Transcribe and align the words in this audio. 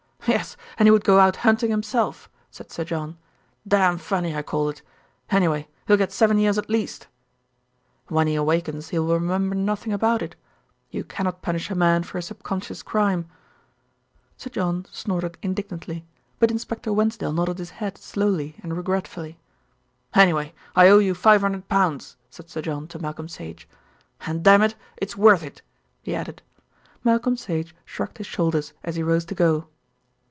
"Yes, 0.27 0.55
and 0.77 0.85
he 0.85 0.91
would 0.91 1.03
go 1.03 1.19
out 1.19 1.37
hunting 1.37 1.71
himself," 1.71 2.29
said 2.51 2.69
Sir 2.69 2.83
John. 2.83 3.17
"Damn 3.67 3.97
funny, 3.97 4.35
I 4.35 4.43
call 4.43 4.69
it. 4.69 4.83
Anyway, 5.31 5.67
he'll 5.87 5.97
get 5.97 6.11
seven 6.11 6.37
years 6.37 6.59
at 6.59 6.69
least." 6.69 7.07
"When 8.07 8.27
he 8.27 8.35
awakens 8.35 8.89
he 8.89 8.99
will 8.99 9.15
remember 9.15 9.55
nothing 9.55 9.91
about 9.91 10.21
it. 10.21 10.35
You 10.91 11.03
cannot 11.03 11.41
punish 11.41 11.71
a 11.71 11.75
man 11.75 12.03
for 12.03 12.19
a 12.19 12.21
subconscious 12.21 12.83
crime." 12.83 13.29
Sir 14.37 14.51
John 14.51 14.85
snorted 14.91 15.39
indignantly; 15.41 16.05
but 16.37 16.51
Inspector 16.51 16.93
Wensdale 16.93 17.33
nodded 17.33 17.57
his 17.57 17.71
head 17.71 17.97
slowly 17.97 18.57
and 18.61 18.77
regretfully. 18.77 19.39
"Anyway, 20.13 20.53
I 20.75 20.87
owe 20.87 20.99
you 20.99 21.15
five 21.15 21.41
hundred 21.41 21.67
pounds," 21.67 22.15
said 22.29 22.47
Sir 22.47 22.61
John 22.61 22.87
to 22.89 22.99
Malcolm 22.99 23.27
Sage; 23.27 23.67
"and, 24.27 24.43
dammit! 24.43 24.75
it's 24.97 25.17
worth 25.17 25.41
it," 25.41 25.63
he 26.03 26.13
added. 26.13 26.43
Malcolm 27.03 27.35
Sage 27.35 27.75
shrugged 27.85 28.19
his 28.19 28.27
shoulders 28.27 28.73
as 28.83 28.95
he 28.95 29.01
rose 29.03 29.25
to 29.25 29.33
go. 29.35 29.65